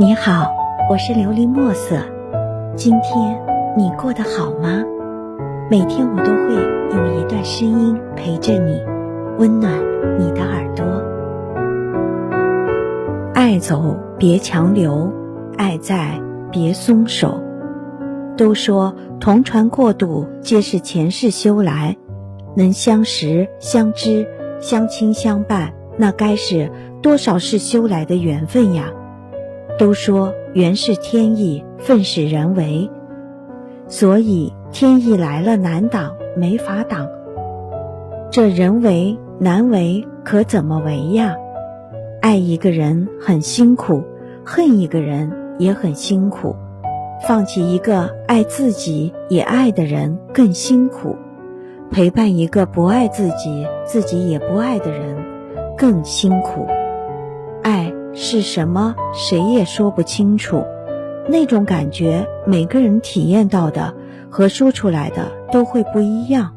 [0.00, 0.50] 你好，
[0.88, 1.98] 我是琉璃墨色。
[2.74, 3.38] 今天
[3.76, 4.82] 你过得好吗？
[5.70, 6.54] 每天我都会
[6.96, 8.80] 用一段声音陪着你，
[9.36, 9.70] 温暖
[10.18, 10.86] 你的耳朵。
[13.34, 15.12] 爱走别强留，
[15.58, 16.18] 爱在
[16.50, 17.38] 别松手。
[18.38, 21.98] 都说同船过渡皆是前世修来，
[22.56, 24.26] 能相识、相知、
[24.62, 26.72] 相亲相伴，那该是
[27.02, 28.94] 多少世修来的缘分呀！
[29.80, 32.90] 都说缘是天意，份是人为，
[33.88, 37.08] 所以天意来了难挡，没法挡。
[38.30, 41.34] 这人为难为，可怎么为呀？
[42.20, 44.04] 爱一个人很辛苦，
[44.44, 46.54] 恨一个人也很辛苦，
[47.26, 51.16] 放弃一个爱自己也爱的人更辛苦，
[51.90, 55.16] 陪伴一个不爱自己、自己也不爱的人
[55.78, 56.66] 更辛苦。
[57.62, 57.90] 爱。
[58.12, 58.94] 是什么？
[59.12, 60.64] 谁也说不清楚。
[61.28, 63.94] 那种感觉，每个人体验到的
[64.28, 66.56] 和说出来的都会不一样。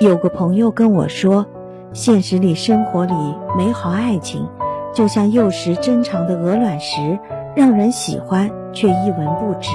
[0.00, 1.46] 有个朋友跟我说，
[1.92, 3.14] 现实里、生活里，
[3.56, 4.48] 美好爱情
[4.92, 7.18] 就像幼时珍藏的鹅卵石，
[7.54, 9.70] 让人喜欢却一文不值。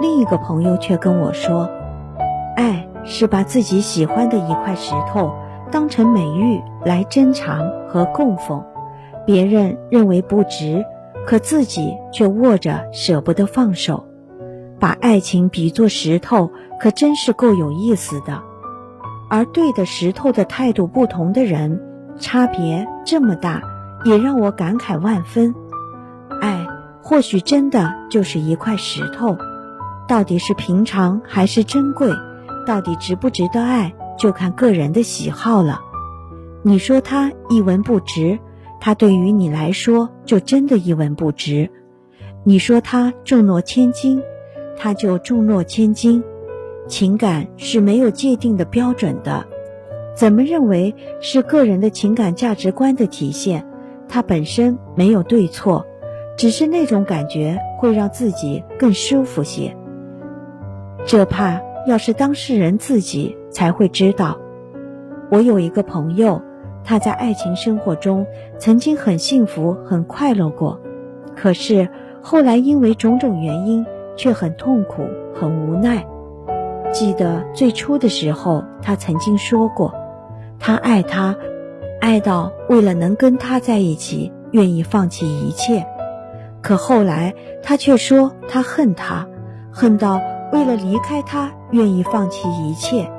[0.00, 1.68] 另一个朋友却跟我说，
[2.56, 5.32] 爱是把自己喜欢的一块石头
[5.72, 8.62] 当成美玉来珍藏和供奉。
[9.26, 10.84] 别人认为不值，
[11.26, 14.06] 可自己却握着舍不得放手，
[14.80, 18.42] 把爱情比作石头，可真是够有意思的。
[19.30, 21.80] 而对的石头的态度不同的人，
[22.18, 23.62] 差别这么大，
[24.04, 25.54] 也让我感慨万分。
[26.40, 26.66] 爱
[27.00, 29.36] 或许真的就是一块石头，
[30.08, 32.10] 到底是平常还是珍贵，
[32.66, 35.80] 到底值不值得爱，就看个人的喜好了。
[36.62, 38.38] 你说它一文不值。
[38.84, 41.70] 他对于你来说就真的一文不值，
[42.42, 44.20] 你说他重诺千金，
[44.76, 46.24] 他就重诺千金。
[46.88, 49.46] 情感是没有界定的标准的，
[50.16, 53.64] 怎么认为是个人的情感价值观的体现，
[54.08, 55.86] 它本身没有对错，
[56.36, 59.76] 只是那种感觉会让自己更舒服些。
[61.06, 64.40] 这怕要是当事人自己才会知道。
[65.30, 66.42] 我有一个朋友。
[66.84, 68.26] 他在爱情生活中
[68.58, 70.80] 曾经很幸福、很快乐过，
[71.36, 71.88] 可是
[72.22, 75.02] 后来因为种种原因却很痛苦、
[75.34, 76.06] 很无奈。
[76.92, 79.94] 记得最初的时候，他曾经说过，
[80.58, 81.36] 他爱他，
[82.00, 85.86] 爱到为了能跟他在一起，愿意放弃一切。
[86.60, 89.26] 可后来他却说他恨他，
[89.72, 90.20] 恨到
[90.52, 93.10] 为了离开他，愿意放弃一切。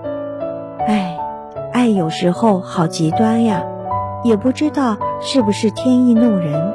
[0.87, 1.12] 唉。
[1.83, 3.61] 爱有时候好极端呀，
[4.23, 6.73] 也不知道是不是天意弄人。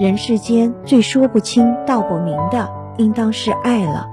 [0.00, 4.08] 人世间最说不清道不明的，应当是爱了。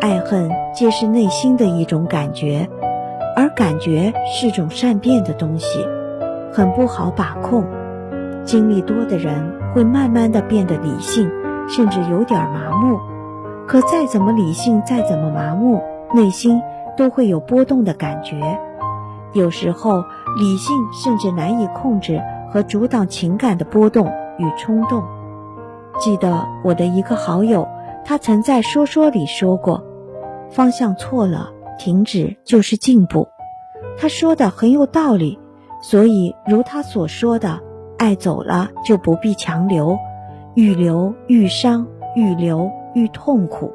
[0.00, 2.66] 爱恨皆是内心的一种感觉，
[3.36, 5.86] 而感觉是种善变的东西，
[6.50, 7.62] 很不好把控。
[8.42, 9.34] 经历多的人
[9.74, 11.30] 会慢慢的变得理性，
[11.68, 12.98] 甚至有点麻木。
[13.68, 15.82] 可再怎么理性，再怎么麻木，
[16.14, 16.62] 内心
[16.96, 18.40] 都会有波动的感觉。
[19.36, 20.02] 有时候，
[20.36, 22.20] 理性甚至难以控制
[22.50, 24.06] 和阻挡情感的波动
[24.38, 25.02] 与冲动。
[25.98, 27.68] 记得我的一个好友，
[28.04, 29.82] 他曾在说说里说过
[30.50, 33.28] ：“方向错了，停止就是进步。”
[33.98, 35.38] 他说的很有道理。
[35.82, 37.60] 所以，如他所说的，
[37.98, 39.98] 爱走了就不必强留，
[40.54, 41.86] 愈留愈伤，
[42.16, 43.70] 愈留愈痛苦。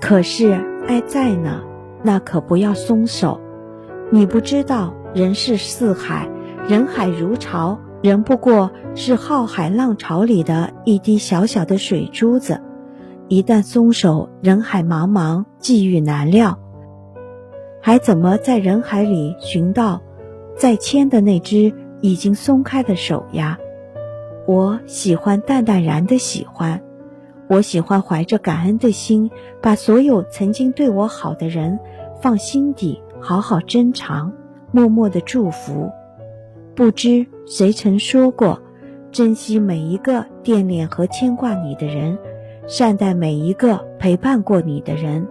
[0.00, 0.52] 可是，
[0.86, 1.62] 爱在呢，
[2.02, 3.40] 那可不要松手。
[4.14, 6.28] 你不知道，人世四海，
[6.68, 12.60] 人海如潮，人不过是浩海浪潮里的一滴小小的水珠子。
[13.28, 16.58] 一旦松手，人海茫茫，际遇难料，
[17.80, 20.02] 还怎么在人海里寻到
[20.58, 21.72] 再牵的那只
[22.02, 23.58] 已经松开的手呀？
[24.46, 26.82] 我喜欢淡淡然的喜欢，
[27.48, 29.30] 我喜欢怀着感恩的心，
[29.62, 31.78] 把所有曾经对我好的人
[32.20, 33.02] 放心底。
[33.24, 34.32] 好好珍藏，
[34.72, 35.92] 默默的祝福。
[36.74, 38.60] 不知谁曾说过，
[39.12, 42.18] 珍惜每一个惦念和牵挂你的人，
[42.66, 45.28] 善待每一个陪伴过你的人。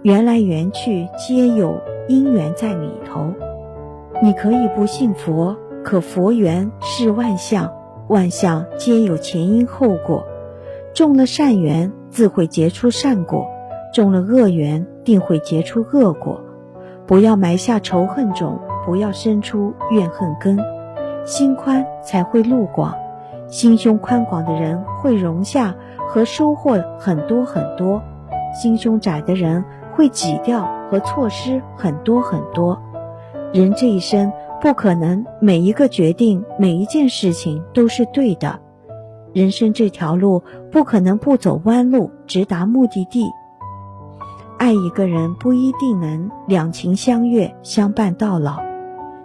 [0.00, 1.78] 缘来缘去，皆有
[2.08, 3.34] 因缘在里头。
[4.22, 5.54] 你可以不信佛，
[5.84, 7.70] 可佛缘是万象，
[8.08, 10.26] 万象皆有前因后果。
[10.94, 13.44] 种了善缘，自会结出善果；
[13.92, 16.42] 种了恶缘，定会结出恶果。
[17.10, 20.56] 不要埋下仇恨种，不要生出怨恨根。
[21.24, 22.94] 心宽才会路广，
[23.48, 25.74] 心胸宽广的人会容下
[26.08, 28.00] 和收获很多很多，
[28.54, 32.80] 心胸窄的人会挤掉和错失很多很多。
[33.52, 38.56] 人这一生不可能每一个决定、每一件事情都是对的，
[39.32, 40.40] 人生这条路
[40.70, 43.24] 不可能不走弯路直达目的地。
[44.60, 48.58] 爱一个人不一定能两情相悦、相伴到老，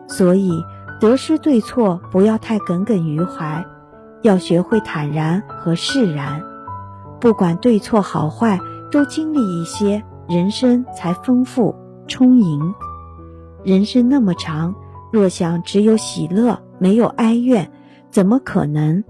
[0.08, 0.64] 所以
[1.02, 3.66] 得失对错不要太耿耿于怀。
[4.22, 6.42] 要学会坦然和释然，
[7.20, 11.76] 不管对错好坏，都经历一些，人生才丰富
[12.08, 12.74] 充盈。
[13.62, 14.74] 人生那么长，
[15.12, 17.74] 若想只有喜乐没有哀怨，
[18.10, 19.04] 怎么可能？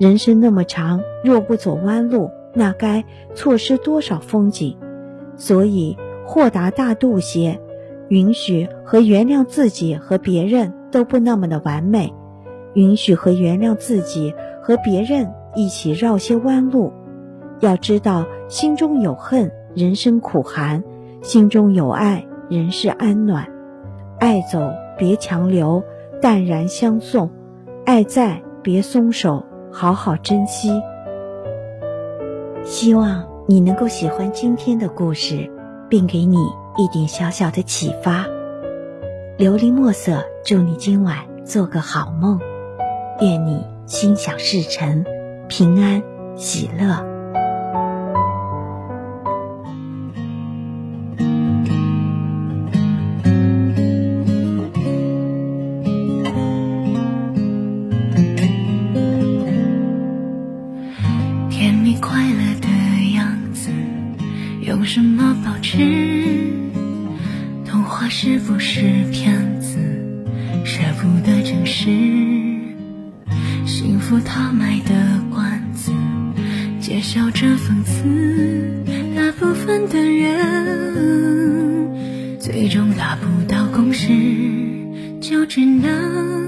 [0.00, 3.04] 人生那么长，若不走弯路，那该
[3.34, 4.78] 错失多少风景？
[5.38, 5.96] 所以
[6.26, 7.58] 豁达大度些，
[8.08, 12.12] 允许和原谅自己和别人都不那么的完美，
[12.74, 14.34] 允许和原谅自己。
[14.60, 16.92] 和别人一起绕些弯路，
[17.60, 20.82] 要知道心中有恨，人生苦寒；
[21.22, 23.48] 心中有爱，人世安暖。
[24.18, 25.82] 爱走别强留，
[26.20, 27.30] 淡然相送；
[27.86, 29.42] 爱在别松手，
[29.72, 30.82] 好好珍惜。
[32.62, 35.50] 希望你能够喜欢今天的故事，
[35.88, 36.36] 并给你
[36.76, 38.26] 一点小小的启发。
[39.38, 41.16] 琉璃墨色，祝你今晚
[41.46, 42.38] 做个好梦，
[43.22, 43.64] 愿你。
[43.86, 45.02] 心想事成，
[45.48, 46.02] 平安
[46.36, 47.17] 喜乐。
[68.20, 68.80] 是不是
[69.12, 69.78] 骗子？
[70.64, 71.84] 舍不得诚实。
[73.64, 75.92] 幸福他卖的关子，
[76.80, 78.82] 揭晓着讽刺。
[79.14, 80.36] 大部分的人，
[82.40, 84.08] 最终达不到共识，
[85.20, 86.47] 就只能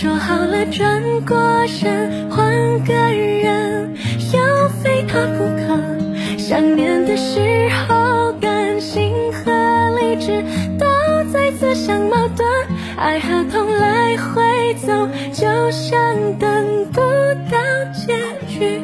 [0.00, 2.46] 说好了转过身换
[2.84, 3.96] 个人，
[4.32, 6.38] 要非他不可。
[6.38, 10.40] 想念的时候，感性和理智
[10.78, 10.86] 都
[11.32, 12.46] 在自相矛盾，
[12.96, 17.00] 爱和痛来回走，就像等不
[17.50, 17.58] 到
[17.92, 18.14] 结
[18.46, 18.80] 局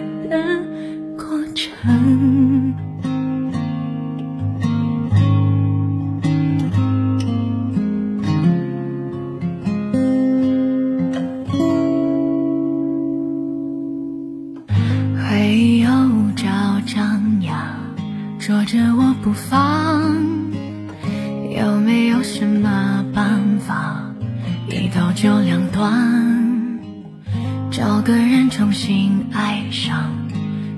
[28.56, 30.12] 重新爱上，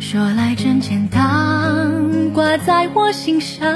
[0.01, 3.69] 说来真简单，挂在我心上。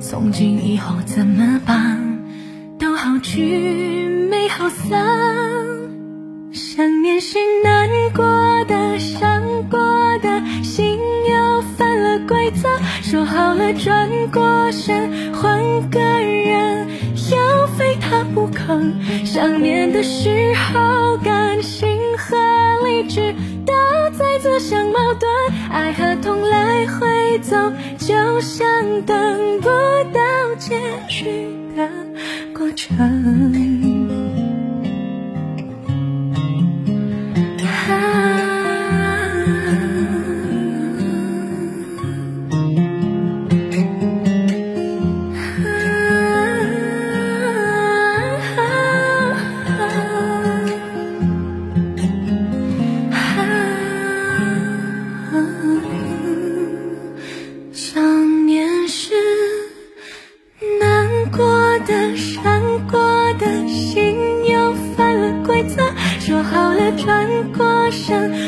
[0.00, 1.96] 从今以后怎么办？
[2.76, 5.06] 都好聚没好散，
[6.52, 8.24] 想念是难过
[8.64, 9.78] 的，伤过
[10.18, 10.98] 的心
[11.30, 12.18] 又犯了。
[12.26, 12.68] 规则
[13.00, 16.88] 说好了，转过身换个人，
[17.30, 18.76] 要非他不可。
[19.24, 21.87] 想念的时候，感谢
[22.28, 23.72] 和理智都
[24.16, 25.26] 在自相矛盾，
[25.70, 27.56] 爱和痛来回走，
[27.98, 29.68] 就像等不
[30.12, 31.88] 到结局的
[32.52, 33.87] 过程。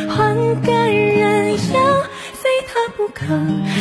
[0.09, 1.81] 换个人要
[2.33, 3.25] 非他不可。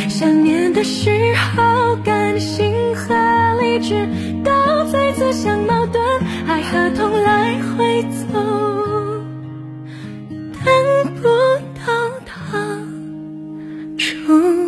[0.09, 3.13] 想念的时候感性和
[3.61, 4.07] 理智
[4.43, 4.51] 都
[4.91, 6.03] 在自相矛盾
[6.47, 8.39] 爱和痛来回走
[10.65, 11.27] 等不
[11.79, 11.93] 到
[12.25, 12.59] 他
[13.97, 14.58] 出